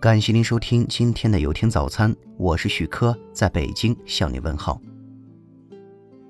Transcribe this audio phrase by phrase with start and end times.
[0.00, 4.80] 感谢您收听今天的有听早餐，我是许科，在北京向你问好。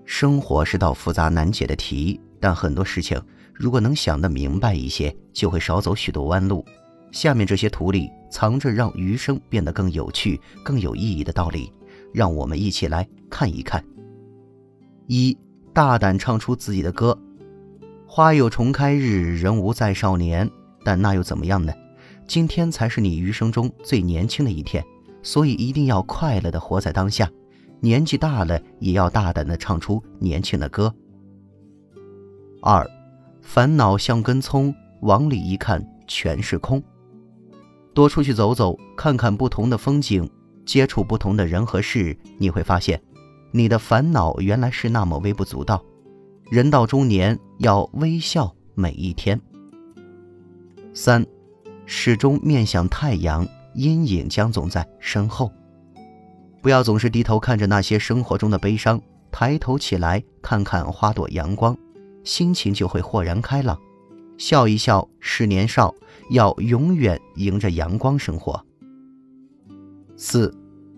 [0.06, 6.64] 生活是道复杂难解的题，但很多事情如果能想得明白一些，就会少走许多弯路。
[7.12, 11.70] 下面这些图里藏着让余生变得更有趣、更有意义的道理，
[12.10, 13.84] 让我们一起来看一看。
[15.08, 15.36] 一，
[15.74, 17.18] 大胆唱出自己的歌。
[18.06, 20.50] 花有重开日，人无再少年。
[20.82, 21.70] 但那又怎么样呢？
[22.28, 24.84] 今天才是你余生中最年轻的一天，
[25.22, 27.28] 所以一定要快乐的活在当下。
[27.80, 30.94] 年纪大了，也要大胆的唱出年轻的歌。
[32.60, 32.86] 二，
[33.40, 36.82] 烦恼像根葱，往里一看全是空。
[37.94, 40.28] 多出去走走，看看不同的风景，
[40.66, 43.00] 接触不同的人和事，你会发现，
[43.52, 45.82] 你的烦恼原来是那么微不足道。
[46.50, 49.40] 人到中年，要微笑每一天。
[50.92, 51.24] 三。
[51.90, 55.50] 始终面向太阳，阴影将总在身后。
[56.60, 59.00] 不要总是低头看着那些生活中的悲伤，
[59.32, 61.74] 抬头起来看看花朵阳光，
[62.22, 63.78] 心情就会豁然开朗。
[64.36, 65.94] 笑一笑是年少，
[66.28, 68.62] 要永远迎着阳光生活。
[70.14, 70.54] 四，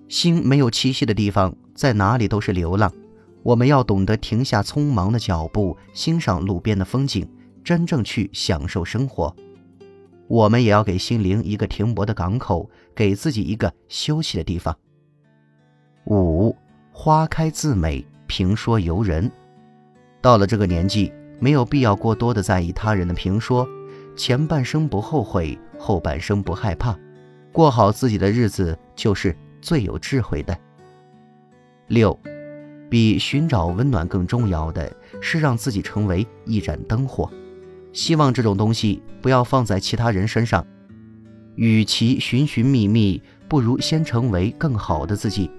[0.09, 2.93] 心没有栖息的地方，在哪里都是流浪。
[3.45, 7.25] 我们要懂得停下匆忙的脚步，欣赏路边的风景，
[7.63, 9.33] 真正去享受生活。
[10.31, 14.79] 我们也要给心灵一个停泊的港口，给自己一个休息的地方。
[16.05, 16.55] 五
[16.93, 19.29] 花开自美，评说由人。
[20.21, 23.69] 到了这个年纪，没有必要过多的在意他人的评说，
[24.17, 26.97] 前半生不后悔，后半生不害怕，
[27.51, 30.57] 过好自己的日子就是最有智慧的。
[31.89, 32.17] 六，
[32.89, 37.29] 比寻找温暖更重要的是让自己成为一盏灯火。
[37.93, 40.65] 希望这种东西不要放在其他人身上。
[41.57, 45.51] 与其寻寻觅觅，不如先成为更好的自己。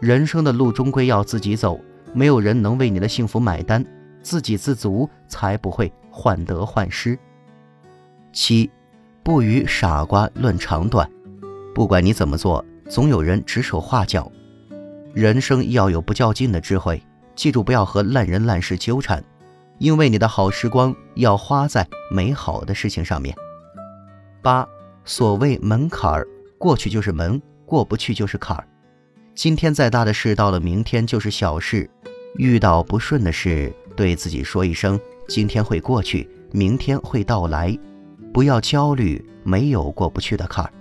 [0.00, 1.80] 人生的路终归要自己走，
[2.12, 3.84] 没有人能为你的幸福买单。
[4.22, 7.18] 自给自足，才不会患得患失。
[8.32, 8.70] 七，
[9.24, 11.10] 不与傻瓜论长短。
[11.74, 14.30] 不管你怎么做，总有人指手画脚。
[15.12, 17.02] 人生要有不较劲的智慧，
[17.34, 19.22] 记住不要和烂人烂事纠缠。
[19.82, 23.36] 因为你的好时光要花在美好的事情上面。
[24.40, 24.64] 八，
[25.04, 28.64] 所谓门槛儿，过去就是门，过不去就是坎儿。
[29.34, 31.90] 今天再大的事，到了明天就是小事。
[32.36, 37.76] 遇到不顺的事，对自己说一声：今天会过去，明天会到来。
[38.32, 40.72] 不要焦虑，没有过不去的坎儿。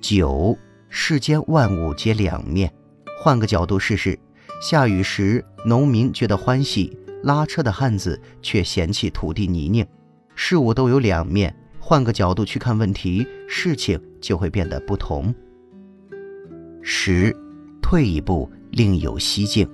[0.00, 0.56] 九，
[0.88, 2.72] 世间万物皆两面，
[3.18, 4.18] 换个角度试试。
[4.62, 6.98] 下雨时，农民觉得欢喜。
[7.24, 9.86] 拉车的汉子却嫌弃土地泥泞，
[10.34, 15.34] 事物都有两面，换个角度去看问题，事情就会变得不同。
[16.82, 17.34] 十，
[17.80, 19.66] 退一步，另有蹊径。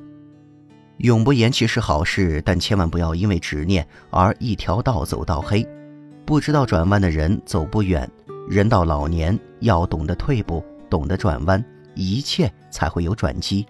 [0.98, 5.66] 永不言弃是好事，但千万不要因为执念而一条道走到黑。
[6.24, 8.08] 不知道转弯的人走不远，
[8.48, 11.64] 人到老年要懂得退步，懂得转弯，
[11.96, 13.66] 一切才会有转机。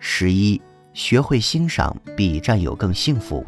[0.00, 0.60] 十一。
[0.98, 3.46] 学会欣赏比占有更幸福。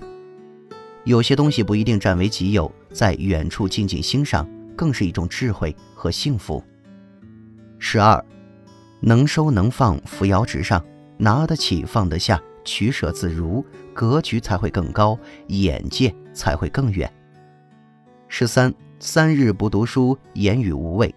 [1.02, 6.62] 有些东西不一定占为己有，在远处静静欣赏，更是一种智慧和幸福。
[7.80, 8.24] 十二，
[9.00, 10.80] 能收能放，扶摇直上，
[11.18, 15.18] 拿得起放得下，取舍自如，格局才会更高，
[15.48, 17.12] 眼界才会更远。
[18.28, 21.12] 十三，三日不读书，言语无味，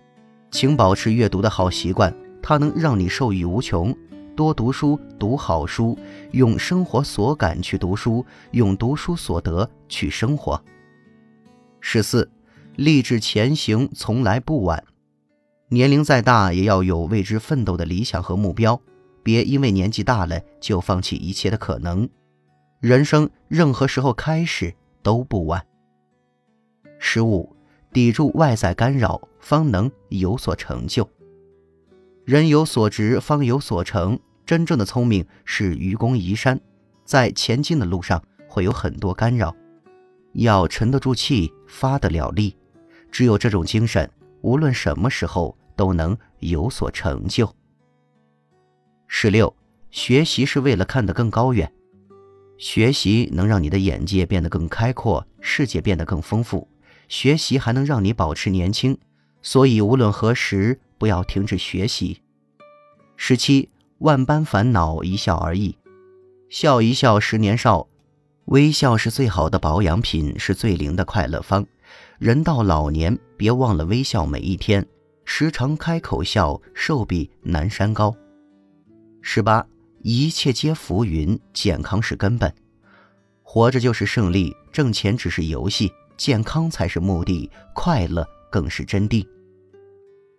[0.50, 2.12] 请保持阅读的好习惯，
[2.42, 3.96] 它能让你受益无穷。
[4.36, 5.98] 多读书，读好书，
[6.32, 10.60] 用生活所感去读书，用读书所得去生活。
[11.80, 12.30] 十四，
[12.76, 14.84] 立志前行从来不晚。
[15.70, 18.80] 年龄再大，也要有为之奋斗的理想和目标，
[19.22, 22.10] 别因为年纪大了就放弃一切的可能。
[22.80, 24.74] 人生任何时候开始
[25.04, 25.64] 都不晚。
[26.98, 27.56] 十五，
[27.92, 31.08] 抵住外在干扰，方能有所成就。
[32.26, 34.20] 人有所值，方有所成。
[34.46, 36.60] 真正的聪明是愚公移山，
[37.06, 39.56] 在前进的路上会有很多干扰，
[40.34, 42.56] 要沉得住气，发得了力。
[43.12, 44.10] 只有这种精神，
[44.42, 47.54] 无论什么时候都能有所成就。
[49.08, 49.56] 十六，
[49.92, 51.72] 学习是为了看得更高远，
[52.58, 56.68] 学习能让你的眼界变得更开阔，世界变得更丰富。
[57.08, 58.98] 学习还能让你保持年轻，
[59.42, 60.80] 所以无论何时。
[61.00, 62.22] 不要停止学习。
[63.18, 63.68] 十七，
[64.04, 65.78] 万般烦恼一笑而已，
[66.50, 67.88] 笑一笑十年少，
[68.48, 71.66] 微笑是最好的保养品，是最灵的快乐方。
[72.20, 74.86] 人到老年，别忘了微笑每一天。
[75.24, 78.14] 时常开口笑，寿比南山高。
[79.22, 79.66] 十八，
[80.02, 82.54] 一切皆浮云，健康是根本。
[83.42, 89.26] 活着就是胜利，挣钱只是游戏，健康才是目的，快乐更是真谛。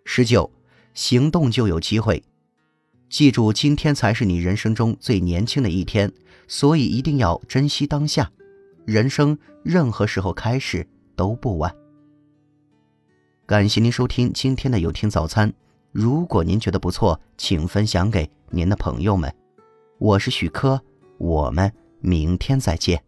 [0.05, 0.51] 十九，
[0.93, 2.23] 行动就有机会。
[3.15, 6.11] 记住，今天才是你人生中最年轻的一天，
[6.49, 8.29] 所以一定要珍惜当下。
[8.83, 10.85] 人生任何时候开始
[11.15, 11.73] 都不晚。
[13.45, 15.53] 感谢您收听今天的有听早餐。
[15.93, 19.33] 如果您觉得不错，请分享给您的朋友们。
[19.97, 20.81] 我是许科，
[21.17, 21.71] 我们
[22.01, 23.01] 明天再见。